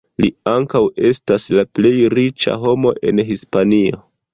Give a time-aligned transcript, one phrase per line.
[0.23, 0.81] Li ankaŭ
[1.11, 4.07] estas la plej riĉa homo en Hispanio.